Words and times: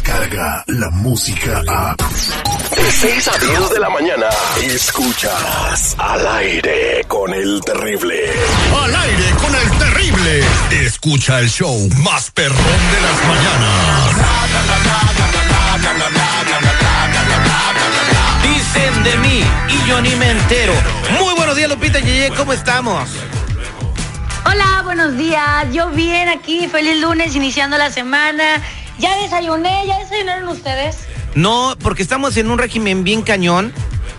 llega 0.00 0.64
la 0.68 0.90
música 0.90 1.62
a... 1.68 1.94
De 1.96 2.90
6 2.90 3.28
a 3.28 3.38
10 3.38 3.70
de 3.70 3.80
la 3.80 3.90
mañana, 3.90 4.26
escuchas 4.62 5.94
al 5.98 6.26
aire 6.26 7.04
con 7.06 7.32
el 7.34 7.60
terrible. 7.60 8.30
Al 8.82 8.94
aire 8.94 9.30
con 9.40 9.54
el 9.54 9.70
terrible. 9.78 10.44
Escucha 10.70 11.40
el 11.40 11.50
show 11.50 11.88
más 12.02 12.30
perrón 12.30 12.56
de 12.56 13.00
las 13.00 13.24
mañanas. 13.28 14.12
Dicen 18.42 19.02
de 19.04 19.16
mí 19.18 19.44
y 19.68 19.88
yo 19.88 20.00
ni 20.00 20.16
me 20.16 20.30
entero. 20.30 20.74
Muy 21.20 21.34
buenos 21.34 21.56
días, 21.56 21.68
Lupita 21.68 22.00
Yeye, 22.00 22.30
¿cómo 22.30 22.52
estamos? 22.52 23.10
Hola, 24.44 24.82
buenos 24.84 25.16
días. 25.16 25.66
Yo 25.72 25.90
bien 25.90 26.28
aquí, 26.28 26.66
feliz 26.68 27.00
lunes, 27.00 27.36
iniciando 27.36 27.76
la 27.78 27.90
semana. 27.90 28.62
Ya 29.02 29.16
desayuné, 29.16 29.84
ya 29.84 29.98
desayunaron 29.98 30.48
ustedes. 30.48 31.08
No, 31.34 31.74
porque 31.82 32.02
estamos 32.02 32.36
en 32.36 32.48
un 32.52 32.58
régimen 32.58 33.02
bien 33.02 33.22
cañón. 33.22 33.72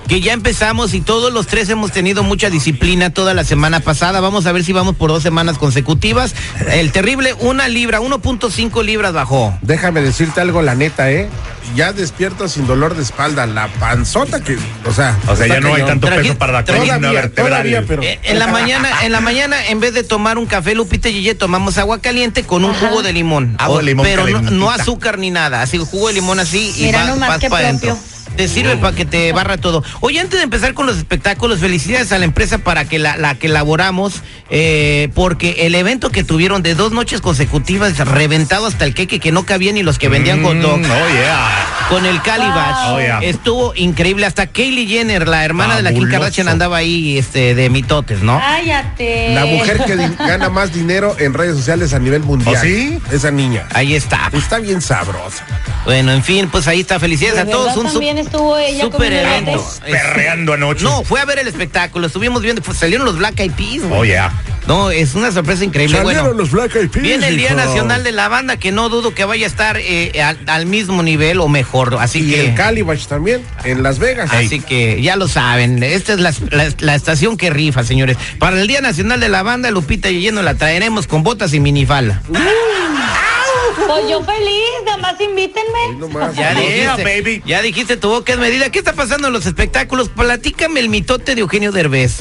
Que 0.07 0.19
ya 0.21 0.33
empezamos 0.33 0.93
y 0.93 1.01
todos 1.01 1.31
los 1.33 1.47
tres 1.47 1.69
hemos 1.69 1.91
tenido 1.91 2.23
mucha 2.23 2.49
disciplina 2.49 3.09
toda 3.09 3.33
la 3.33 3.43
semana 3.43 3.79
pasada. 3.79 4.19
Vamos 4.19 4.45
a 4.45 4.51
ver 4.51 4.63
si 4.63 4.73
vamos 4.73 4.95
por 4.95 5.09
dos 5.09 5.23
semanas 5.23 5.57
consecutivas. 5.57 6.35
El 6.71 6.91
terrible, 6.91 7.33
una 7.39 7.67
libra, 7.67 7.99
1.5 8.01 8.83
libras 8.83 9.13
bajó. 9.13 9.57
Déjame 9.61 10.01
decirte 10.01 10.41
algo, 10.41 10.61
la 10.61 10.75
neta, 10.75 11.09
¿eh? 11.09 11.29
Ya 11.75 11.93
despierto 11.93 12.47
sin 12.49 12.67
dolor 12.67 12.95
de 12.95 13.01
espalda. 13.01 13.45
La 13.47 13.69
panzota 13.69 14.43
que, 14.43 14.57
o 14.85 14.93
sea. 14.93 15.17
O 15.27 15.35
sea, 15.35 15.47
ya 15.47 15.61
no 15.61 15.73
hay 15.73 15.83
tanto 15.83 16.07
peso 16.09 16.37
para 16.37 16.51
la 16.53 16.65
columna 16.65 17.11
vertebral. 17.11 17.51
todavía, 17.63 17.83
pero. 17.87 18.03
Eh, 18.03 18.19
En 18.23 18.37
la 18.37 18.47
mañana, 18.47 18.89
en 19.03 19.11
la 19.13 19.21
mañana, 19.21 19.65
en 19.67 19.79
vez 19.79 19.93
de 19.93 20.03
tomar 20.03 20.37
un 20.37 20.45
café, 20.45 20.75
Lupita 20.75 21.07
y 21.09 21.13
Yeye, 21.13 21.33
tomamos 21.33 21.77
agua 21.77 21.99
caliente 22.01 22.43
con 22.43 22.65
un 22.65 22.73
jugo 22.73 23.01
de 23.01 23.13
limón. 23.13 23.55
Agua 23.57 23.77
de 23.79 23.85
limón 23.85 24.05
Pero 24.05 24.27
no, 24.27 24.41
no 24.51 24.69
azúcar 24.69 25.17
ni 25.17 25.31
nada. 25.31 25.61
Así, 25.61 25.77
jugo 25.77 26.09
de 26.09 26.15
limón 26.15 26.39
así 26.39 26.73
y 26.77 26.83
Mira 26.83 26.99
va- 27.03 27.07
nomás 27.07 27.29
vas 27.29 27.39
qué 27.39 27.49
para 27.49 27.69
adentro. 27.69 27.95
propio. 27.95 28.12
Te 28.35 28.47
sirve 28.47 28.77
para 28.77 28.95
que 28.95 29.05
te 29.05 29.31
barra 29.31 29.57
todo. 29.57 29.83
Oye, 30.01 30.19
antes 30.19 30.39
de 30.39 30.43
empezar 30.43 30.73
con 30.73 30.85
los 30.87 30.97
espectáculos, 30.97 31.59
felicidades 31.59 32.11
a 32.11 32.17
la 32.17 32.25
empresa 32.25 32.57
para 32.57 32.85
que 32.85 32.99
la, 32.99 33.15
la 33.17 33.35
que 33.35 33.47
elaboramos, 33.47 34.21
eh, 34.49 35.09
porque 35.13 35.65
el 35.65 35.75
evento 35.75 36.09
que 36.09 36.23
tuvieron 36.23 36.63
de 36.63 36.75
dos 36.75 36.91
noches 36.91 37.21
consecutivas, 37.21 37.97
reventado 37.97 38.65
hasta 38.65 38.85
el 38.85 38.93
queque, 38.93 39.19
que 39.19 39.31
no 39.31 39.45
cabía 39.45 39.71
ni 39.71 39.83
los 39.83 39.99
que 39.99 40.09
vendían 40.09 40.41
dogs. 40.41 40.87
Mm, 40.87 40.91
oh, 40.91 41.09
yeah. 41.13 41.72
Con 41.89 42.05
el 42.05 42.21
Calibash. 42.21 42.87
Oh, 42.91 42.99
yeah. 42.99 43.19
Estuvo 43.19 43.73
increíble. 43.75 44.25
Hasta 44.25 44.47
Kylie 44.47 44.87
Jenner, 44.87 45.27
la 45.27 45.43
hermana 45.45 45.75
de 45.75 45.83
la 45.83 45.91
Kim. 45.93 46.09
Kardashian, 46.09 46.47
andaba 46.47 46.77
ahí 46.77 47.17
este, 47.17 47.55
de 47.55 47.69
mitotes, 47.69 48.21
¿no? 48.21 48.39
Cállate. 48.39 49.33
La 49.33 49.45
mujer 49.45 49.83
que 49.85 49.95
gana 50.25 50.49
más 50.49 50.73
dinero 50.73 51.15
en 51.19 51.33
redes 51.33 51.55
sociales 51.57 51.93
a 51.93 51.99
nivel 51.99 52.21
mundial. 52.23 52.55
¿Oh, 52.57 52.61
sí? 52.61 52.99
Esa 53.11 53.31
niña. 53.31 53.65
Ahí 53.73 53.95
está. 53.95 54.29
Está 54.33 54.59
bien 54.59 54.81
sabrosa. 54.81 55.45
Bueno, 55.85 56.11
en 56.11 56.23
fin, 56.23 56.47
pues 56.51 56.67
ahí 56.67 56.81
está. 56.81 56.99
Felicidades 56.99 57.35
¿De 57.45 57.51
a 57.51 57.53
todos. 57.53 57.75
Un 57.77 57.87
también 57.87 58.17
estuvo 58.17 58.57
ella 58.57 58.83
super 58.85 59.11
evento. 59.13 59.51
elotes? 59.51 59.81
Es- 59.85 59.91
Perreando 59.93 60.53
anoche. 60.53 60.83
No, 60.83 61.03
fue 61.03 61.19
a 61.19 61.25
ver 61.25 61.39
el 61.39 61.47
espectáculo. 61.47 62.07
Estuvimos 62.07 62.41
viendo, 62.41 62.61
pues, 62.61 62.77
salieron 62.77 63.05
los 63.05 63.17
Black 63.17 63.39
Eyed 63.39 63.51
Peas. 63.51 63.83
güey. 63.83 63.99
Oh, 63.99 64.05
yeah. 64.05 64.31
No, 64.67 64.91
es 64.91 65.13
una 65.15 65.31
sorpresa 65.31 65.65
increíble. 65.65 65.97
Salieron 65.97 66.23
Bueno, 66.25 66.37
los 66.39 66.51
Black 66.51 66.75
Eyed 66.75 66.89
Peas, 66.89 67.03
viene 67.03 67.27
el 67.27 67.37
Día 67.37 67.47
hijo. 67.49 67.57
Nacional 67.57 68.03
de 68.03 68.11
la 68.13 68.29
Banda, 68.29 68.57
que 68.57 68.71
no 68.71 68.87
dudo 68.89 69.13
que 69.13 69.25
vaya 69.25 69.45
a 69.45 69.49
estar 69.49 69.77
eh, 69.77 70.21
al, 70.23 70.37
al 70.47 70.65
mismo 70.65 71.03
nivel 71.03 71.39
o 71.41 71.47
mejor. 71.49 71.95
Así 71.99 72.19
Y 72.19 72.31
que. 72.31 72.45
el 72.47 72.55
Calibash 72.55 73.07
también, 73.07 73.41
en 73.65 73.83
Las 73.83 73.99
Vegas. 73.99 74.31
Así 74.31 74.61
que 74.61 75.01
ya 75.01 75.15
lo 75.17 75.27
saben, 75.27 75.83
esta 75.83 76.13
es 76.13 76.19
la, 76.19 76.33
la- 76.51 76.73
la 76.79 76.95
estación 76.95 77.35
que 77.35 77.49
rifa, 77.49 77.83
señores. 77.83 78.17
Para 78.39 78.59
el 78.61 78.67
Día 78.67 78.79
Nacional 78.81 79.19
de 79.19 79.27
la 79.29 79.43
Banda, 79.43 79.69
Lupita 79.69 80.09
y 80.09 80.15
Yeyeno 80.15 80.41
la 80.41 80.53
traeremos 80.55 81.07
con 81.07 81.23
botas 81.23 81.53
y 81.53 81.59
minifalda. 81.59 82.21
Pues 82.27 84.09
yo 84.09 84.23
feliz, 84.23 84.63
nada 84.85 84.97
más 84.97 85.15
invítenme. 85.19 85.97
Nomás. 85.99 86.35
Ya 86.35 86.53
Yeah, 86.53 86.95
dijiste, 86.95 87.03
baby. 87.03 87.43
ya 87.45 87.61
dijiste 87.61 87.97
tu 87.97 88.09
boca 88.09 88.33
es 88.33 88.39
medida. 88.39 88.69
¿Qué 88.69 88.79
está 88.79 88.93
pasando 88.93 89.27
en 89.27 89.33
los 89.33 89.45
espectáculos? 89.45 90.09
Platícame 90.09 90.79
el 90.79 90.89
mitote 90.89 91.35
de 91.35 91.41
Eugenio 91.41 91.71
Derbez. 91.71 92.19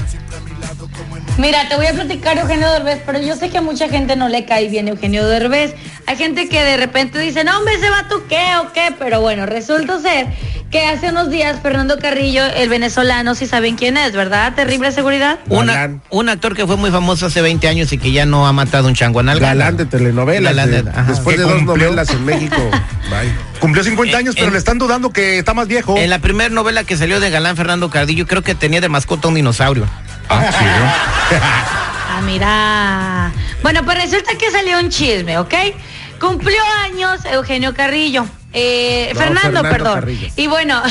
Mira, 1.43 1.69
te 1.69 1.75
voy 1.75 1.87
a 1.87 1.93
platicar 1.93 2.39
Eugenio 2.39 2.71
Derbez, 2.71 3.01
pero 3.05 3.21
yo 3.21 3.35
sé 3.35 3.51
que 3.51 3.59
a 3.59 3.63
mucha 3.63 3.89
gente 3.89 4.15
no 4.15 4.29
le 4.29 4.45
cae 4.45 4.69
bien 4.69 4.87
Eugenio 4.87 5.27
Derbez. 5.27 5.75
Hay 6.07 6.17
gente 6.17 6.49
que 6.49 6.63
de 6.63 6.77
repente 6.77 7.19
dice, 7.19 7.43
no, 7.43 7.59
hombre, 7.59 7.75
ese 7.75 7.91
vato 7.91 8.23
qué 8.29 8.41
o 8.61 8.73
qué, 8.73 8.95
pero 8.97 9.21
bueno, 9.21 9.45
resulta 9.45 10.01
ser 10.01 10.29
que 10.71 10.87
hace 10.87 11.09
unos 11.11 11.31
días 11.31 11.59
Fernando 11.61 11.99
Carrillo, 11.99 12.45
el 12.47 12.69
venezolano, 12.69 13.35
si 13.35 13.47
saben 13.49 13.75
quién 13.75 13.97
es, 13.97 14.13
¿verdad? 14.13 14.55
Terrible 14.55 14.93
seguridad. 14.93 15.41
Una- 15.49 15.99
un 16.11 16.29
actor 16.29 16.55
que 16.55 16.65
fue 16.65 16.77
muy 16.77 16.93
famoso 16.93 17.27
hace 17.27 17.43
20 17.43 17.67
años 17.67 17.93
y 17.93 17.99
que 17.99 18.13
ya 18.13 18.25
no 18.25 18.47
ha 18.47 18.53
matado 18.53 18.87
un 18.87 18.95
chango 18.95 19.19
anal. 19.19 19.41
Galán 19.41 19.77
de 19.77 19.85
telenovelas. 19.85 20.55
Galán 20.55 20.71
de- 20.71 20.83
de- 20.85 20.91
ajá. 20.91 21.03
después 21.11 21.37
de 21.39 21.43
dos 21.43 21.63
novelas 21.65 22.09
en 22.11 22.25
México. 22.25 22.57
Bye. 23.11 23.33
Cumplió 23.59 23.83
50 23.83 24.17
Eh, 24.17 24.21
años, 24.21 24.35
pero 24.37 24.47
en- 24.47 24.53
le 24.53 24.59
están 24.61 24.79
dudando 24.79 25.11
que 25.11 25.39
está 25.39 25.55
más 25.55 25.67
viejo. 25.67 25.97
En 25.99 26.09
la 26.09 26.21
primera 26.21 26.51
novela 26.51 26.85
que 26.85 26.97
salió 26.97 27.19
de 27.19 27.31
Galán 27.31 27.57
Fernando 27.57 27.91
Cardillo, 27.91 28.29
creo 28.29 28.43
que 28.43 28.55
tenía 28.55 28.81
de 28.81 28.89
mascota 28.89 29.27
un 29.27 29.35
dinosaurio. 29.35 29.87
Ah, 30.29 30.51
sí, 30.53 30.65
¿no? 30.65 31.39
Ah, 32.11 32.21
mira. 32.25 33.33
Bueno, 33.63 33.85
pues 33.85 34.03
resulta 34.03 34.35
que 34.37 34.51
salió 34.51 34.79
un 34.79 34.91
chisme, 34.91 35.39
¿ok? 35.39 35.55
Cumplió 36.21 36.61
años 36.85 37.25
Eugenio 37.25 37.75
Carrillo. 37.75 38.27
Eh, 38.55 39.11
No, 39.15 39.19
Fernando, 39.21 39.41
Fernando 39.41 39.71
perdón. 39.71 39.95
Carrillo. 40.01 40.29
Y 40.37 40.47
bueno, 40.47 40.83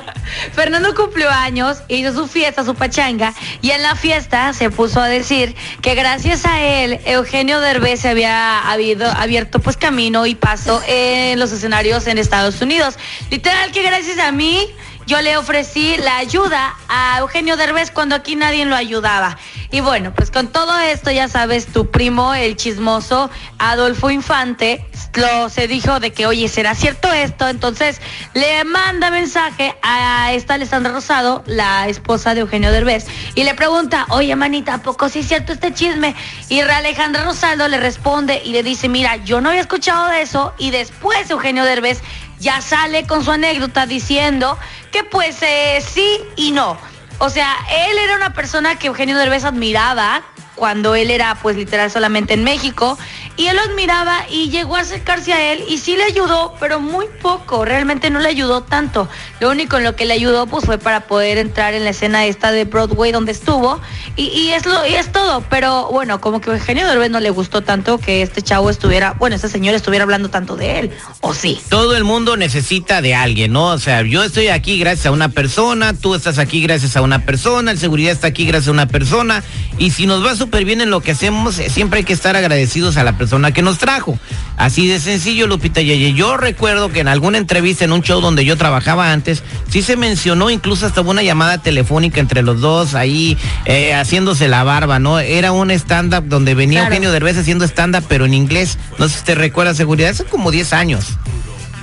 Fernando 0.52 0.94
cumplió 0.94 1.28
años, 1.30 1.78
hizo 1.88 2.12
su 2.14 2.28
fiesta, 2.28 2.64
su 2.64 2.74
pachanga, 2.76 3.34
y 3.60 3.70
en 3.72 3.82
la 3.82 3.96
fiesta 3.96 4.52
se 4.52 4.70
puso 4.70 5.00
a 5.00 5.08
decir 5.08 5.56
que 5.82 5.94
gracias 5.96 6.46
a 6.46 6.60
él, 6.62 7.00
Eugenio 7.06 7.60
Derbez 7.60 8.00
se 8.00 8.08
había 8.08 8.70
habido, 8.70 9.10
abierto 9.10 9.58
pues 9.58 9.76
camino 9.76 10.26
y 10.26 10.36
paso 10.36 10.80
en 10.86 11.40
los 11.40 11.50
escenarios 11.50 12.06
en 12.06 12.18
Estados 12.18 12.60
Unidos. 12.62 12.94
Literal 13.30 13.72
que 13.72 13.82
gracias 13.82 14.18
a 14.20 14.30
mí 14.30 14.68
yo 15.08 15.22
le 15.22 15.38
ofrecí 15.38 15.96
la 15.96 16.18
ayuda 16.18 16.76
a 16.86 17.16
Eugenio 17.20 17.56
Derbez 17.56 17.90
cuando 17.90 18.14
aquí 18.14 18.36
nadie 18.36 18.66
lo 18.66 18.76
ayudaba. 18.76 19.38
Y 19.70 19.80
bueno, 19.80 20.12
pues 20.14 20.30
con 20.30 20.48
todo 20.48 20.78
esto 20.78 21.10
ya 21.10 21.28
sabes, 21.28 21.66
tu 21.66 21.90
primo, 21.90 22.34
el 22.34 22.56
chismoso 22.56 23.30
Adolfo 23.58 24.10
Infante, 24.10 24.84
lo 25.14 25.48
se 25.48 25.66
dijo 25.66 25.98
de 25.98 26.12
que, 26.12 26.26
oye, 26.26 26.46
¿será 26.48 26.74
cierto 26.74 27.10
esto? 27.10 27.48
Entonces 27.48 28.02
le 28.34 28.62
manda 28.64 29.10
mensaje 29.10 29.74
a 29.82 30.32
esta 30.34 30.54
Alessandra 30.54 30.92
Rosado, 30.92 31.42
la 31.46 31.88
esposa 31.88 32.34
de 32.34 32.40
Eugenio 32.40 32.70
Derbez, 32.70 33.06
y 33.34 33.44
le 33.44 33.54
pregunta, 33.54 34.06
oye, 34.10 34.36
manita, 34.36 34.74
¿a 34.74 34.82
poco 34.82 35.08
sí 35.08 35.20
es 35.20 35.28
cierto 35.28 35.54
este 35.54 35.72
chisme? 35.72 36.14
Y 36.50 36.60
Alejandra 36.60 37.24
Rosado 37.24 37.66
le 37.66 37.78
responde 37.78 38.42
y 38.44 38.50
le 38.50 38.62
dice, 38.62 38.90
mira, 38.90 39.16
yo 39.16 39.40
no 39.40 39.48
había 39.48 39.62
escuchado 39.62 40.08
de 40.08 40.20
eso, 40.20 40.52
y 40.58 40.70
después 40.70 41.30
Eugenio 41.30 41.64
Derbez 41.64 42.02
ya 42.38 42.60
sale 42.60 43.06
con 43.06 43.24
su 43.24 43.30
anécdota 43.30 43.86
diciendo 43.86 44.58
que 44.92 45.04
pues 45.04 45.42
eh, 45.42 45.82
sí 45.86 46.20
y 46.36 46.52
no. 46.52 46.78
O 47.18 47.30
sea, 47.30 47.56
él 47.70 47.98
era 47.98 48.16
una 48.16 48.32
persona 48.32 48.76
que 48.78 48.86
Eugenio 48.86 49.16
Derbez 49.18 49.44
admiraba 49.44 50.22
cuando 50.54 50.94
él 50.94 51.10
era 51.10 51.36
pues 51.36 51.56
literal 51.56 51.90
solamente 51.90 52.34
en 52.34 52.44
México 52.44 52.98
y 53.38 53.46
él 53.46 53.56
lo 53.56 53.62
admiraba 53.62 54.26
y 54.28 54.50
llegó 54.50 54.74
a 54.74 54.80
acercarse 54.80 55.32
a 55.32 55.52
él 55.52 55.62
y 55.68 55.78
sí 55.78 55.96
le 55.96 56.02
ayudó, 56.02 56.54
pero 56.58 56.80
muy 56.80 57.06
poco, 57.22 57.64
realmente 57.64 58.10
no 58.10 58.18
le 58.18 58.28
ayudó 58.28 58.64
tanto. 58.64 59.08
Lo 59.38 59.48
único 59.50 59.78
en 59.78 59.84
lo 59.84 59.94
que 59.94 60.06
le 60.06 60.14
ayudó 60.14 60.46
pues 60.46 60.64
fue 60.64 60.76
para 60.76 61.06
poder 61.06 61.38
entrar 61.38 61.72
en 61.72 61.84
la 61.84 61.90
escena 61.90 62.26
esta 62.26 62.50
de 62.50 62.64
Broadway 62.64 63.12
donde 63.12 63.30
estuvo 63.30 63.80
y, 64.16 64.48
es 64.48 64.66
lo 64.66 64.84
y 64.84 64.94
es 64.94 65.12
todo, 65.12 65.44
pero 65.48 65.88
bueno, 65.92 66.20
como 66.20 66.40
que 66.40 66.50
Eugenio 66.50 66.88
Derbez 66.88 67.12
no 67.12 67.20
le 67.20 67.30
gustó 67.30 67.62
tanto 67.62 67.98
que 67.98 68.22
este 68.22 68.42
chavo 68.42 68.70
estuviera, 68.70 69.14
bueno, 69.20 69.36
este 69.36 69.48
señor 69.48 69.76
estuviera 69.76 70.02
hablando 70.02 70.28
tanto 70.30 70.56
de 70.56 70.80
él, 70.80 70.90
o 71.20 71.32
sí. 71.32 71.60
Todo 71.68 71.96
el 71.96 72.02
mundo 72.02 72.36
necesita 72.36 73.00
de 73.00 73.14
alguien, 73.14 73.52
¿no? 73.52 73.66
O 73.66 73.78
sea, 73.78 74.02
yo 74.02 74.24
estoy 74.24 74.48
aquí 74.48 74.80
gracias 74.80 75.06
a 75.06 75.10
una 75.12 75.28
persona, 75.28 75.94
tú 75.94 76.16
estás 76.16 76.38
aquí 76.38 76.60
gracias 76.60 76.96
a 76.96 77.02
una 77.02 77.24
persona, 77.24 77.70
el 77.70 77.78
seguridad 77.78 78.10
está 78.10 78.26
aquí 78.26 78.44
gracias 78.44 78.66
a 78.66 78.72
una 78.72 78.88
persona, 78.88 79.44
y 79.78 79.92
si 79.92 80.06
nos 80.06 80.26
va 80.26 80.34
súper 80.34 80.64
bien 80.64 80.80
en 80.80 80.90
lo 80.90 81.00
que 81.00 81.12
hacemos, 81.12 81.54
siempre 81.54 81.98
hay 81.98 82.04
que 82.04 82.12
estar 82.12 82.34
agradecidos 82.34 82.96
a 82.96 83.04
la 83.04 83.16
persona 83.16 83.27
que 83.52 83.62
nos 83.62 83.78
trajo. 83.78 84.18
Así 84.56 84.86
de 84.88 84.98
sencillo, 84.98 85.46
Lupita 85.46 85.80
Yeye. 85.80 86.14
Yo 86.14 86.36
recuerdo 86.36 86.90
que 86.90 87.00
en 87.00 87.08
alguna 87.08 87.38
entrevista 87.38 87.84
en 87.84 87.92
un 87.92 88.02
show 88.02 88.20
donde 88.20 88.44
yo 88.44 88.56
trabajaba 88.56 89.12
antes, 89.12 89.42
sí 89.68 89.82
se 89.82 89.96
mencionó, 89.96 90.50
incluso 90.50 90.86
hasta 90.86 91.00
hubo 91.02 91.10
una 91.10 91.22
llamada 91.22 91.58
telefónica 91.58 92.20
entre 92.20 92.42
los 92.42 92.60
dos 92.60 92.94
ahí 92.94 93.36
eh, 93.66 93.94
haciéndose 93.94 94.48
la 94.48 94.64
barba, 94.64 94.98
¿no? 94.98 95.18
Era 95.20 95.52
un 95.52 95.70
stand-up 95.70 96.24
donde 96.26 96.54
venía 96.54 96.80
Claro. 96.80 96.94
Eugenio 96.94 97.12
Derbez 97.12 97.38
haciendo 97.38 97.64
stand-up, 97.64 98.04
pero 98.08 98.24
en 98.24 98.34
inglés. 98.34 98.78
No 98.98 99.08
sé 99.08 99.18
si 99.18 99.24
te 99.24 99.34
recuerdas, 99.34 99.76
seguridad, 99.76 100.10
hace 100.10 100.24
como 100.24 100.50
10 100.50 100.72
años. 100.72 101.04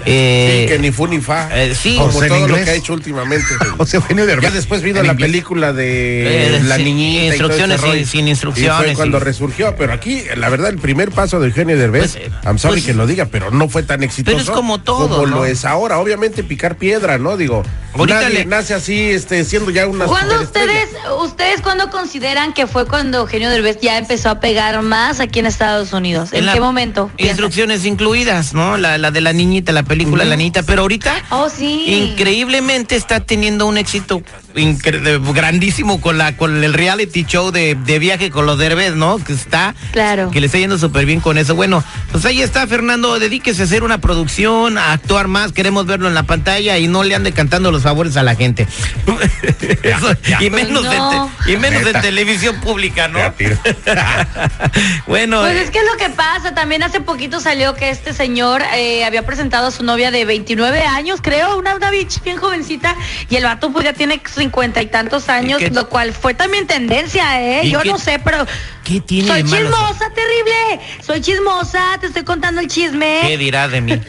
Eh, 0.06 0.62
Sí, 0.68 0.74
que 0.74 0.80
ni 0.80 0.92
fu 0.92 1.08
ni 1.08 1.20
fa. 1.20 1.50
eh, 1.52 1.74
sí. 1.76 1.96
como 1.98 2.12
todo 2.26 2.48
lo 2.48 2.56
que 2.56 2.70
ha 2.70 2.74
hecho 2.74 2.94
últimamente. 2.94 3.48
O 3.78 3.86
sea, 3.86 4.00
Eugenio 4.00 4.26
Derbez. 4.26 4.50
Ya 4.50 4.56
después 4.56 4.82
vino 4.82 5.02
la 5.04 5.14
inglés. 5.14 5.30
película 5.32 5.74
de 5.74 6.56
Eh, 6.58 6.62
La 6.64 6.78
Niñita. 6.78 7.36
y 7.36 7.38
todo 7.38 7.50
ese 7.52 7.64
instrucciones 7.64 8.10
sin- 8.10 8.28
Y 8.28 8.30
instrucciones, 8.30 8.76
fue 8.86 8.94
cuando 8.96 9.20
sí. 9.20 9.26
resurgió, 9.26 9.76
pero 9.76 9.94
aquí, 9.94 10.24
la 10.36 10.50
verdad, 10.50 10.70
el 10.70 10.78
primer 10.78 11.12
paso 11.12 11.40
de 11.40 11.48
Eugenio 11.48 11.78
Derbez, 11.78 12.14
Pues, 12.14 12.16
eh, 12.28 12.32
I'm 12.46 12.58
sorry 12.60 12.76
pues- 12.76 12.86
que 12.86 12.94
lo 12.94 13.08
diga, 13.08 13.26
pero 13.26 13.52
no 13.52 13.68
fue 13.70 13.84
tan 13.84 14.04
exitoso. 14.04 14.38
Pero 14.38 14.44
es 14.44 14.56
como 14.56 14.80
todo, 14.82 15.10
Como 15.10 15.26
¿no? 15.28 15.36
lo 15.38 15.46
es 15.46 15.66
ahora. 15.66 16.00
Obviamente 16.00 16.44
picar 16.44 16.78
piedra, 16.78 17.18
¿no? 17.18 17.36
Digo, 17.38 17.64
Ahorita 17.94 18.22
nadie 18.22 18.40
le- 18.40 18.46
nace 18.46 18.74
así, 18.74 19.00
este, 19.12 19.44
siendo 19.46 19.72
ya 19.72 19.88
una 19.88 20.06
¿Cuándo 20.06 20.40
ustedes, 20.42 20.90
ustedes 21.24 21.62
cuándo 21.62 21.90
consideran 21.90 22.54
que 22.54 22.68
fue 22.68 22.86
cuando 22.86 23.20
Eugenio 23.20 23.50
Derbez 23.50 23.80
ya 23.82 23.98
empezó 23.98 24.30
a 24.30 24.40
pegar 24.40 24.82
más 24.82 25.20
aquí 25.20 25.40
en 25.40 25.46
Estados 25.46 25.94
Unidos? 25.94 26.30
¿En, 26.34 26.46
la- 26.46 26.54
qué 26.54 26.60
momento? 26.60 27.10
Instrucciones 27.18 27.86
incluidas, 27.86 28.54
¿no? 28.54 28.78
La, 28.78 28.98
la 28.98 29.12
de 29.12 29.22
la 29.22 29.34
niñita, 29.34 29.72
la 29.72 29.84
película 29.84 29.95
La 29.96 30.36
Niñita, 30.36 30.64
pero 30.64 30.82
ahorita 30.84 31.14
Oh, 31.30 31.50
sí. 31.50 31.86
increíblemente 32.12 32.96
está 32.96 33.20
teniendo 33.22 33.66
un 33.66 33.78
éxito 33.78 34.22
de- 34.54 35.20
grandísimo 35.34 36.00
con 36.02 36.18
la 36.18 36.36
con 36.38 36.64
el 36.64 36.74
reality 36.74 37.26
show 37.26 37.52
de, 37.52 37.76
de 37.76 38.00
viaje 38.00 38.30
con 38.30 38.46
los 38.46 38.58
derbes, 38.58 38.96
¿no? 38.96 39.18
Que 39.24 39.34
está 39.34 39.74
Claro. 39.92 40.32
que 40.32 40.40
le 40.40 40.46
está 40.48 40.58
yendo 40.58 40.78
súper 40.78 41.06
bien 41.06 41.20
con 41.20 41.38
eso. 41.38 41.56
Bueno, 41.56 41.84
pues 42.12 42.26
ahí 42.26 42.42
está 42.42 42.66
Fernando, 42.68 43.20
dedíquese 43.20 43.62
a 43.64 43.66
hacer 43.66 43.84
una 43.84 44.00
producción, 44.00 44.78
a 44.78 44.94
actuar 44.94 45.28
más, 45.28 45.52
queremos 45.52 45.86
verlo 45.86 46.08
en 46.08 46.14
la 46.14 46.24
pantalla 46.24 46.78
y 46.78 46.88
no 46.88 47.04
le 47.04 47.16
ande 47.16 47.32
cantando 47.32 47.72
los 47.72 47.84
favores 47.84 48.16
a 48.18 48.24
la 48.24 48.36
gente. 48.36 48.68
Eso, 49.84 50.12
y 50.40 50.50
menos, 50.50 50.86
Pues 50.86 50.98
no. 51.00 51.12
en 51.28 51.46
te- 51.46 51.52
y 51.54 51.58
menos 51.58 51.80
en 51.82 51.86
Neta. 51.88 52.02
televisión 52.02 52.60
pública, 52.62 53.08
¿no? 53.08 53.20
Bueno, 55.08 55.42
Pues 55.42 55.54
eh, 55.56 55.62
es 55.64 55.72
que 55.72 55.80
es 55.80 55.86
lo 55.86 55.98
que 55.98 56.10
pasa, 56.10 56.54
también 56.54 56.84
hace 56.84 57.00
poquito 57.02 57.40
salió 57.40 57.74
que 57.76 57.90
este 57.90 58.14
señor 58.14 58.64
eh, 58.76 59.04
había 59.06 59.26
presentado 59.26 59.68
a 59.68 59.72
su 59.72 59.84
novia 59.86 60.12
de 60.12 60.26
29 60.26 60.82
años, 60.84 61.20
creo, 61.22 61.58
una, 61.58 61.76
una 61.76 61.90
bitch 61.92 62.22
bien 62.24 62.38
jovencita, 62.38 62.96
y 63.30 63.36
el 63.38 63.44
vato 63.46 63.72
pues 63.72 63.86
ya 63.86 63.94
tiene 63.94 64.22
cincuenta 64.34 64.82
y 64.82 64.88
tantos 64.88 65.30
años, 65.30 65.62
lo 65.72 65.88
cual 65.88 66.12
fue 66.14 66.34
también 66.34 66.68
tendencia, 66.68 67.42
¿eh? 67.42 67.62
¿Y 67.64 67.70
Yo 67.72 67.82
qué- 67.82 67.90
no 67.90 67.98
sé, 67.98 68.20
pero... 68.20 68.46
¿qué 68.84 69.00
tiene 69.02 69.28
Soy 69.30 69.44
de 69.44 69.50
malo? 69.50 69.70
chismosa, 69.70 70.10
terrible. 70.14 70.82
Soy 71.06 71.22
chismosa, 71.22 71.98
te 72.02 72.08
estoy 72.08 72.24
contando 72.24 72.60
el 72.62 72.68
chisme. 72.68 73.20
¿Qué 73.24 73.38
dirá 73.38 73.68
de 73.68 73.82
mí? 73.82 73.94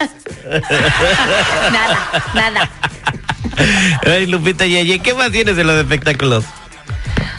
Nada, 1.73 2.25
nada. 2.35 2.71
Ay, 4.07 4.27
Lupita 4.27 4.67
Yeye, 4.67 4.99
¿qué 5.01 5.15
más 5.15 5.31
tienes 5.33 5.57
de 5.57 5.65
los 5.65 5.79
espectáculos? 5.79 6.45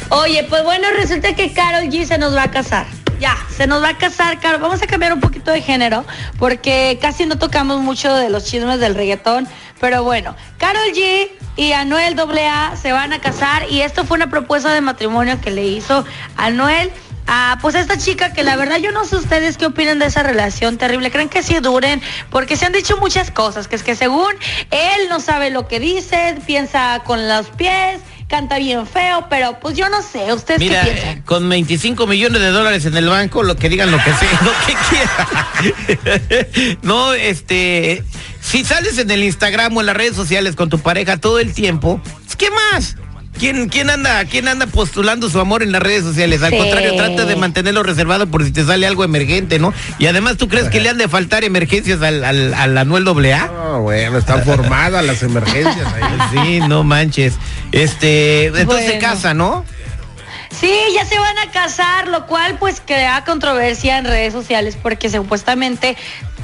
Oye, 0.10 0.46
pues 0.50 0.64
bueno, 0.64 0.88
resulta 0.98 1.36
que 1.36 1.54
Carol 1.54 1.84
G 1.90 2.06
se 2.06 2.18
nos 2.18 2.36
va 2.36 2.44
a 2.44 2.52
casar. 2.52 2.86
Ya, 3.20 3.36
se 3.50 3.66
nos 3.66 3.82
va 3.82 3.90
a 3.90 3.98
casar, 3.98 4.40
Carol. 4.40 4.62
Vamos 4.62 4.82
a 4.84 4.88
cambiar 4.88 5.12
un 5.12 5.20
poquito 5.20 5.52
de 5.52 5.62
género, 5.62 6.06
porque 6.38 7.00
casi 7.02 7.26
no 7.26 7.40
tocamos 7.40 7.82
mucho 7.82 8.14
de 8.14 8.30
los 8.30 8.46
chismes 8.46 8.80
del 8.80 8.94
reggaetón. 8.94 9.48
Pero 9.80 10.04
bueno, 10.04 10.36
Carol 10.58 10.92
G 10.94 11.30
y 11.56 11.72
Anuel 11.72 12.20
AA 12.20 12.76
se 12.76 12.92
van 12.92 13.14
a 13.14 13.20
casar 13.20 13.66
y 13.72 13.82
esto 13.82 14.06
fue 14.06 14.18
una 14.18 14.30
propuesta 14.30 14.72
de 14.72 14.82
matrimonio 14.82 15.42
que 15.42 15.52
le 15.52 15.66
hizo 15.66 16.06
Anuel. 16.36 16.92
a 17.30 17.58
pues 17.62 17.76
esta 17.76 17.98
chica 17.98 18.32
que 18.32 18.42
la 18.42 18.56
verdad 18.56 18.78
yo 18.78 18.92
no 18.94 19.04
sé 19.04 19.18
ustedes 19.18 19.58
qué 19.58 19.66
opinan 19.66 20.00
de 20.00 20.06
esa 20.06 20.24
relación 20.24 20.78
terrible. 20.78 21.12
¿Creen 21.12 21.28
que 21.28 21.44
sí 21.44 21.56
duren? 21.60 22.02
Porque 22.30 22.56
se 22.56 22.66
han 22.66 22.72
dicho 22.72 22.98
muchas 22.98 23.32
cosas, 23.32 23.68
que 23.68 23.76
es 23.76 23.84
que 23.84 23.96
según 23.96 24.32
él 24.72 25.10
no 25.10 25.20
sabe 25.20 25.50
lo 25.50 25.68
que 25.68 25.80
dice, 25.80 26.38
piensa 26.46 27.02
con 27.04 27.28
los 27.28 27.48
pies, 27.50 28.00
canta 28.28 28.58
bien 28.60 28.86
feo, 28.86 29.28
pero 29.30 29.58
pues 29.60 29.78
yo 29.78 29.90
no 29.90 30.02
sé, 30.02 30.34
¿ustedes 30.34 30.60
Mira, 30.60 30.84
qué 30.84 30.92
piensan? 30.92 31.18
eh, 31.18 31.22
con 31.26 31.48
25 31.48 32.08
millones 32.08 32.42
de 32.42 32.50
dólares 32.50 32.86
en 32.86 32.98
el 32.98 33.08
banco, 33.08 33.42
lo 33.44 33.56
que 33.56 33.70
digan 33.70 33.90
lo 33.92 33.98
que 33.98 34.14
sea, 34.14 34.42
lo 34.44 34.52
que 34.66 35.72
quieran. 36.40 36.78
no, 36.82 37.14
este, 37.14 38.04
si 38.42 38.64
sales 38.66 38.98
en 38.98 39.10
el 39.12 39.24
Instagram 39.24 39.76
o 39.78 39.80
en 39.80 39.86
las 39.88 39.96
redes 39.96 40.16
sociales 40.16 40.56
con 40.56 40.70
tu 40.70 40.80
pareja 40.80 41.18
todo 41.18 41.40
el 41.40 41.54
tiempo, 41.54 42.02
pues, 42.04 42.36
¿qué 42.36 42.50
más? 42.52 42.98
¿Quién, 43.40 43.70
quién 43.70 43.90
anda, 43.90 44.26
quién 44.26 44.48
anda 44.48 44.66
postulando 44.68 45.30
su 45.30 45.40
amor 45.40 45.62
en 45.64 45.72
las 45.72 45.82
redes 45.82 46.04
sociales? 46.04 46.42
Al 46.44 46.52
Sí. 46.52 46.58
contrario, 46.58 46.96
trata 46.96 47.26
de 47.26 47.36
mantenerlo 47.36 47.84
reservado 47.84 48.28
por 48.28 48.44
si 48.44 48.52
te 48.52 48.64
sale 48.66 48.88
algo 48.88 49.04
emergente, 49.04 49.60
¿no? 49.60 49.74
Y 50.00 50.08
además, 50.08 50.38
¿tú 50.38 50.48
crees 50.48 50.70
que 50.70 50.82
le 50.82 50.90
han 50.90 50.98
de 50.98 51.08
faltar 51.08 51.44
emergencias 51.44 52.02
al, 52.02 52.24
al, 52.24 52.54
al 52.54 52.78
Anuel 52.78 53.08
AA? 53.08 53.48
No, 53.48 53.82
bueno, 53.82 54.18
están 54.18 54.44
formadas 54.44 55.06
las 55.06 55.22
emergencias 55.24 55.88
ahí. 55.94 56.04
Sí, 56.32 56.60
no 56.68 56.84
manches. 56.84 57.36
Este, 57.72 58.46
entonces 58.48 58.86
se 58.86 58.92
Bueno. 58.94 59.08
casa, 59.08 59.34
¿no? 59.34 59.66
Sí, 60.50 60.72
ya 60.96 61.06
se 61.06 61.20
van 61.20 61.38
a 61.40 61.52
casar, 61.52 62.08
lo 62.08 62.26
cual 62.26 62.56
pues 62.58 62.82
crea 62.86 63.24
controversia 63.26 63.98
en 64.00 64.06
redes 64.06 64.34
sociales 64.34 64.78
porque 64.82 65.10
supuestamente, 65.10 65.96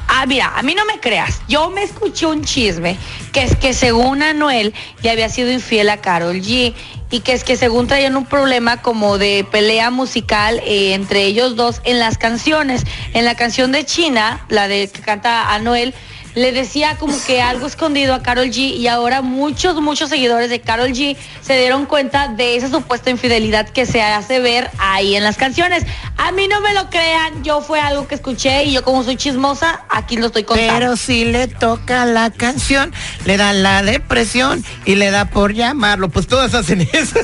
ah, 0.08 0.26
mira, 0.26 0.54
a 0.56 0.62
mí 0.64 0.76
no 0.76 0.86
me 0.86 1.00
creas, 1.00 1.42
yo 1.48 1.70
me 1.70 1.84
escuché 1.84 2.26
un 2.26 2.44
chisme 2.44 2.98
que 3.32 3.44
es 3.44 3.56
que 3.56 3.74
según 3.74 4.22
Anuel 4.22 4.74
ya 5.02 5.12
había 5.12 5.30
sido 5.30 5.52
infiel 5.52 5.90
a 5.90 5.98
Carol 5.98 6.42
G 6.42 6.74
y 7.14 7.20
que 7.20 7.34
es 7.34 7.44
que 7.44 7.58
según 7.58 7.88
traían 7.88 8.16
un 8.16 8.26
problema 8.26 8.82
como 8.82 9.20
de 9.20 9.46
pelea 9.52 9.92
musical 9.92 10.60
eh, 10.66 10.94
entre 10.94 11.26
ellos 11.26 11.56
dos 11.56 11.80
en 11.84 12.00
las 12.00 12.18
canciones. 12.18 12.86
En 13.14 13.24
la 13.24 13.36
canción 13.36 13.72
de 13.72 13.86
China, 13.86 14.44
la 14.50 14.68
de 14.68 14.88
que 14.88 15.02
canta 15.02 15.54
Anuel, 15.54 15.94
le 16.36 16.52
decía 16.52 16.98
como 16.98 17.16
que 17.26 17.42
algo 17.42 17.68
escondido 17.68 18.14
a 18.14 18.24
Carol 18.24 18.48
G 18.48 18.76
y 18.76 18.88
ahora 18.88 19.22
muchos, 19.22 19.80
muchos 19.82 20.10
seguidores 20.10 20.50
de 20.50 20.62
Carol 20.62 20.90
G 20.90 21.16
se 21.42 21.58
dieron 21.58 21.86
cuenta 21.86 22.28
de 22.28 22.56
esa 22.56 22.70
supuesta 22.70 23.10
infidelidad 23.10 23.70
que 23.70 23.86
se 23.86 24.02
hace 24.02 24.40
ver 24.40 24.70
ahí 24.80 25.16
en 25.16 25.24
las 25.24 25.38
canciones. 25.38 25.86
A 26.18 26.32
mí 26.32 26.48
no 26.48 26.62
me 26.62 26.74
lo 26.74 26.90
crean, 26.90 27.44
yo 27.44 27.62
fue 27.62 27.80
algo 27.80 28.08
que 28.08 28.16
escuché 28.16 28.66
y 28.66 28.74
yo 28.74 28.84
como 28.84 29.04
soy 29.04 29.16
chismosa, 29.16 29.82
aquí 29.90 30.18
lo 30.18 30.28
estoy 30.28 30.44
contando. 30.44 30.74
Pero 30.74 30.98
si 30.98 31.26
le 31.26 31.48
toca 31.48 32.06
la 32.06 32.32
canción, 32.32 32.94
le 33.26 33.38
da 33.38 33.54
la 33.54 33.84
depresión 33.84 34.64
y 34.86 34.96
le 34.96 35.12
da 35.12 35.26
por 35.26 35.54
llamarlo. 35.54 36.10
Pues 36.10 36.28
todas 36.28 36.54
hacen 36.54 36.88
eso. 36.92 37.16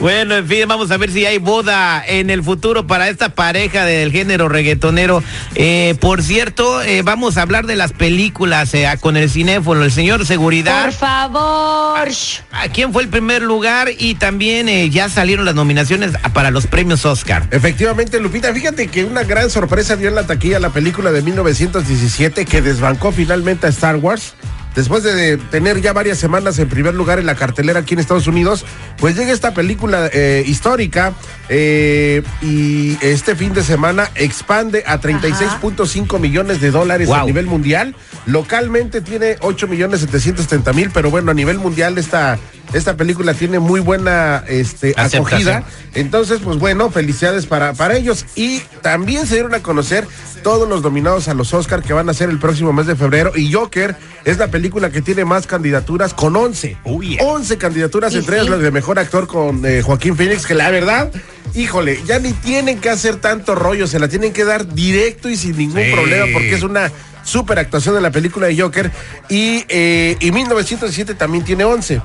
bueno, 0.00 0.36
en 0.36 0.46
fin, 0.46 0.64
vamos 0.66 0.90
a 0.90 0.96
ver 0.96 1.10
si 1.10 1.26
hay 1.26 1.38
boda 1.38 2.02
en 2.06 2.30
el 2.30 2.42
futuro 2.42 2.86
para 2.86 3.08
esta 3.08 3.30
pareja 3.30 3.84
del 3.84 4.12
género 4.12 4.48
reggaetonero. 4.48 5.22
Eh, 5.54 5.96
por 6.00 6.22
cierto, 6.22 6.79
eh, 6.82 7.02
vamos 7.02 7.36
a 7.36 7.42
hablar 7.42 7.66
de 7.66 7.76
las 7.76 7.92
películas 7.92 8.74
eh, 8.74 8.88
con 9.00 9.16
el 9.16 9.30
cinéfilo, 9.30 9.84
el 9.84 9.92
señor 9.92 10.26
Seguridad. 10.26 10.84
Por 10.84 10.92
favor. 10.92 12.08
¿A 12.52 12.68
quién 12.72 12.92
fue 12.92 13.02
el 13.02 13.08
primer 13.08 13.42
lugar? 13.42 13.88
Y 13.98 14.14
también 14.14 14.68
eh, 14.68 14.90
ya 14.90 15.08
salieron 15.08 15.44
las 15.44 15.54
nominaciones 15.54 16.12
para 16.32 16.50
los 16.50 16.66
premios 16.66 17.04
Oscar. 17.04 17.46
Efectivamente, 17.50 18.20
Lupita, 18.20 18.52
fíjate 18.52 18.88
que 18.88 19.04
una 19.04 19.24
gran 19.24 19.50
sorpresa 19.50 19.96
dio 19.96 20.08
en 20.08 20.14
la 20.14 20.26
taquilla 20.26 20.58
la 20.58 20.70
película 20.70 21.10
de 21.12 21.22
1917 21.22 22.44
que 22.44 22.62
desbancó 22.62 23.12
finalmente 23.12 23.66
a 23.66 23.70
Star 23.70 23.96
Wars. 23.96 24.34
Después 24.74 25.02
de 25.02 25.36
tener 25.36 25.80
ya 25.80 25.92
varias 25.92 26.18
semanas 26.18 26.58
en 26.58 26.68
primer 26.68 26.94
lugar 26.94 27.18
en 27.18 27.26
la 27.26 27.34
cartelera 27.34 27.80
aquí 27.80 27.94
en 27.94 28.00
Estados 28.00 28.26
Unidos, 28.26 28.64
pues 28.98 29.16
llega 29.16 29.32
esta 29.32 29.52
película 29.52 30.08
eh, 30.12 30.44
histórica 30.46 31.12
eh, 31.48 32.22
y 32.40 32.96
este 33.00 33.34
fin 33.34 33.52
de 33.52 33.62
semana 33.62 34.10
expande 34.14 34.84
a 34.86 35.00
36.5 35.00 36.18
millones 36.20 36.60
de 36.60 36.70
dólares 36.70 37.10
a 37.10 37.24
nivel 37.24 37.46
mundial. 37.46 37.96
Localmente 38.26 39.00
tiene 39.00 39.36
8 39.40 39.66
millones 39.66 40.00
770 40.00 40.72
mil, 40.72 40.90
pero 40.90 41.10
bueno, 41.10 41.30
a 41.32 41.34
nivel 41.34 41.58
mundial 41.58 41.98
esta, 41.98 42.38
esta 42.72 42.96
película 42.96 43.34
tiene 43.34 43.58
muy 43.58 43.80
buena 43.80 44.44
este, 44.48 44.94
acogida. 44.96 45.64
Entonces, 45.94 46.40
pues 46.42 46.58
bueno, 46.58 46.90
felicidades 46.90 47.46
para, 47.46 47.72
para 47.74 47.96
ellos. 47.96 48.26
Y 48.36 48.60
también 48.82 49.26
se 49.26 49.34
dieron 49.34 49.54
a 49.54 49.60
conocer 49.60 50.06
todos 50.42 50.68
los 50.68 50.82
nominados 50.82 51.28
a 51.28 51.34
los 51.34 51.52
Oscar 51.52 51.82
que 51.82 51.92
van 51.92 52.08
a 52.08 52.14
ser 52.14 52.30
el 52.30 52.38
próximo 52.38 52.72
mes 52.72 52.86
de 52.86 52.96
febrero. 52.96 53.32
Y 53.34 53.52
Joker 53.52 53.96
es 54.24 54.38
la 54.38 54.48
película 54.48 54.90
que 54.90 55.02
tiene 55.02 55.24
más 55.24 55.46
candidaturas 55.46 56.14
con 56.14 56.36
11. 56.36 56.76
Uy, 56.84 57.16
yeah. 57.16 57.24
11 57.24 57.58
candidaturas, 57.58 58.14
entre 58.14 58.36
ellas 58.36 58.46
sí. 58.46 58.52
las 58.52 58.60
de 58.60 58.70
mejor 58.70 58.98
actor 58.98 59.26
con 59.26 59.64
eh, 59.66 59.82
Joaquín 59.82 60.16
Phoenix, 60.16 60.46
que 60.46 60.54
la 60.54 60.70
verdad, 60.70 61.10
híjole, 61.54 62.00
ya 62.06 62.18
ni 62.18 62.32
tienen 62.32 62.78
que 62.78 62.90
hacer 62.90 63.16
tanto 63.16 63.54
rollo, 63.54 63.86
se 63.86 63.98
la 63.98 64.08
tienen 64.08 64.32
que 64.32 64.44
dar 64.44 64.72
directo 64.72 65.28
y 65.28 65.36
sin 65.36 65.56
ningún 65.56 65.82
Sí. 65.82 65.92
problema, 65.92 66.26
porque 66.32 66.54
es 66.54 66.62
una 66.62 66.90
super 67.24 67.58
actuación 67.58 67.94
de 67.94 68.00
la 68.00 68.10
película 68.10 68.46
de 68.46 68.58
Joker. 68.60 68.90
Y, 69.28 69.64
eh, 69.68 70.16
y 70.20 70.32
1907 70.32 71.14
también 71.14 71.44
tiene 71.44 71.64
11. 71.64 72.00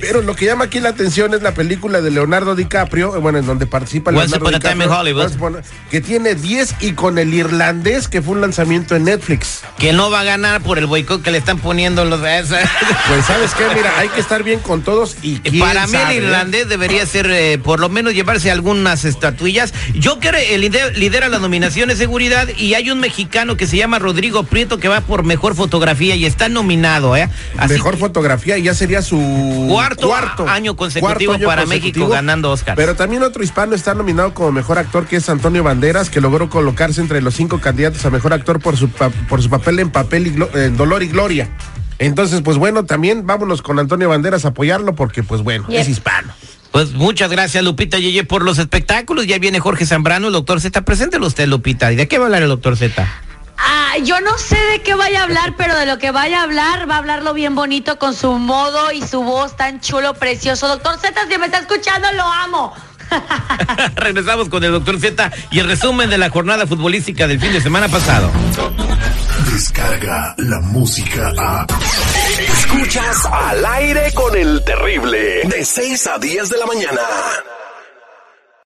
Pero 0.00 0.22
lo 0.22 0.34
que 0.34 0.46
llama 0.46 0.64
aquí 0.64 0.80
la 0.80 0.90
atención 0.90 1.34
es 1.34 1.42
la 1.42 1.54
película 1.54 2.00
de 2.00 2.10
Leonardo 2.10 2.54
DiCaprio, 2.54 3.16
eh, 3.16 3.20
bueno, 3.20 3.38
en 3.38 3.46
donde 3.46 3.66
participa 3.66 4.10
Once 4.10 4.28
Leonardo 4.30 4.56
a 4.56 4.60
Time 4.60 4.84
in 4.84 4.90
DiCaprio, 4.90 5.00
Hollywood. 5.00 5.62
Que 5.90 6.00
tiene 6.00 6.34
10 6.34 6.76
y 6.80 6.92
con 6.92 7.18
el 7.18 7.32
irlandés, 7.32 8.08
que 8.08 8.20
fue 8.22 8.34
un 8.34 8.40
lanzamiento 8.40 8.96
en 8.96 9.04
Netflix. 9.04 9.60
Que 9.78 9.92
no 9.92 10.10
va 10.10 10.20
a 10.20 10.24
ganar 10.24 10.62
por 10.62 10.78
el 10.78 10.86
boicot 10.86 11.22
que 11.22 11.30
le 11.30 11.38
están 11.38 11.58
poniendo 11.58 12.04
los... 12.04 12.20
Pues 13.08 13.26
sabes 13.26 13.52
qué, 13.54 13.64
mira, 13.74 13.98
hay 13.98 14.08
que 14.08 14.20
estar 14.20 14.42
bien 14.42 14.60
con 14.60 14.82
todos 14.82 15.16
y 15.22 15.38
Para 15.60 15.86
mí 15.86 15.92
sabe, 15.92 16.16
el 16.16 16.24
eh? 16.24 16.26
irlandés 16.26 16.68
debería 16.68 17.04
ser, 17.06 17.30
eh, 17.30 17.58
por 17.58 17.80
lo 17.80 17.88
menos 17.88 18.14
llevarse 18.14 18.50
algunas 18.50 19.04
estatuillas. 19.04 19.74
Joker 20.02 20.34
eh, 20.34 20.56
lidera, 20.58 20.90
lidera 20.90 21.28
las 21.28 21.40
nominaciones 21.40 21.98
de 21.98 22.04
seguridad 22.04 22.48
y 22.56 22.74
hay 22.74 22.90
un 22.90 23.00
mexicano 23.00 23.56
que 23.56 23.66
se 23.66 23.76
llama 23.76 23.98
Rodrigo 23.98 24.44
Prieto 24.44 24.78
que 24.78 24.88
va 24.88 25.00
por 25.02 25.22
mejor 25.24 25.54
fotografía 25.54 26.16
y 26.16 26.24
está 26.24 26.48
nominado, 26.48 27.16
¿eh? 27.16 27.28
Así 27.56 27.74
Mejor 27.74 27.94
que- 27.94 28.00
fotografía 28.00 28.58
y 28.58 28.62
ya 28.64 28.74
sería 28.74 29.02
su 29.02 29.66
Cuarto 29.68 29.93
año 30.46 30.76
consecutivo 30.76 31.38
para 31.44 31.66
México 31.66 32.08
ganando 32.08 32.50
Oscars. 32.50 32.76
Pero 32.76 32.94
también 32.94 33.22
otro 33.22 33.42
hispano 33.42 33.74
está 33.74 33.94
nominado 33.94 34.34
como 34.34 34.52
mejor 34.52 34.78
actor 34.78 35.06
que 35.06 35.16
es 35.16 35.28
Antonio 35.28 35.62
Banderas, 35.62 36.10
que 36.10 36.20
logró 36.20 36.48
colocarse 36.48 37.00
entre 37.00 37.20
los 37.20 37.34
cinco 37.34 37.60
candidatos 37.60 38.04
a 38.04 38.10
mejor 38.10 38.32
actor 38.32 38.60
por 38.60 38.76
su 38.76 38.88
por 38.88 39.42
su 39.42 39.50
papel 39.50 39.78
en 39.80 39.90
papel 39.90 40.26
y 40.26 40.58
en 40.58 40.76
Dolor 40.76 41.02
y 41.02 41.08
Gloria. 41.08 41.48
Entonces, 41.98 42.42
pues 42.42 42.58
bueno, 42.58 42.84
también 42.84 43.26
vámonos 43.26 43.62
con 43.62 43.78
Antonio 43.78 44.08
Banderas 44.08 44.44
a 44.44 44.48
apoyarlo 44.48 44.94
porque, 44.94 45.22
pues 45.22 45.42
bueno, 45.42 45.66
es 45.70 45.88
hispano. 45.88 46.32
Pues 46.72 46.92
muchas 46.92 47.30
gracias, 47.30 47.62
Lupita 47.62 48.00
Yeye, 48.00 48.24
por 48.24 48.42
los 48.42 48.58
espectáculos. 48.58 49.28
Ya 49.28 49.38
viene 49.38 49.60
Jorge 49.60 49.86
Zambrano, 49.86 50.26
el 50.26 50.32
doctor 50.32 50.60
Z. 50.60 50.84
Preséntelo 50.84 51.26
usted, 51.26 51.46
Lupita. 51.46 51.92
¿Y 51.92 51.96
de 51.96 52.08
qué 52.08 52.18
va 52.18 52.24
a 52.24 52.26
hablar 52.26 52.42
el 52.42 52.48
doctor 52.48 52.76
Z? 52.76 53.08
Ah, 53.66 53.96
yo 54.02 54.20
no 54.20 54.36
sé 54.36 54.58
de 54.72 54.82
qué 54.82 54.94
vaya 54.94 55.20
a 55.20 55.22
hablar, 55.24 55.54
pero 55.56 55.74
de 55.76 55.86
lo 55.86 55.98
que 55.98 56.10
vaya 56.10 56.40
a 56.40 56.42
hablar, 56.42 56.88
va 56.88 56.96
a 56.96 56.98
hablarlo 56.98 57.32
bien 57.32 57.54
bonito 57.54 57.98
con 57.98 58.14
su 58.14 58.32
modo 58.32 58.92
y 58.92 59.00
su 59.00 59.22
voz 59.22 59.56
tan 59.56 59.80
chulo, 59.80 60.12
precioso. 60.14 60.68
Doctor 60.68 60.98
Z, 60.98 61.18
si 61.28 61.38
me 61.38 61.46
está 61.46 61.60
escuchando, 61.60 62.12
lo 62.12 62.24
amo. 62.24 62.74
Regresamos 63.96 64.48
con 64.50 64.64
el 64.64 64.72
doctor 64.72 65.00
Z 65.00 65.30
y 65.50 65.60
el 65.60 65.66
resumen 65.66 66.10
de 66.10 66.18
la 66.18 66.28
jornada 66.28 66.66
futbolística 66.66 67.26
del 67.26 67.40
fin 67.40 67.52
de 67.52 67.60
semana 67.60 67.88
pasado. 67.88 68.30
Descarga 69.50 70.34
la 70.38 70.60
música 70.60 71.32
a. 71.38 71.66
Escuchas 72.38 73.24
al 73.26 73.64
aire 73.64 74.12
con 74.12 74.36
el 74.36 74.62
terrible. 74.64 75.42
De 75.44 75.64
6 75.64 76.06
a 76.08 76.18
10 76.18 76.50
de 76.50 76.58
la 76.58 76.66
mañana. 76.66 77.00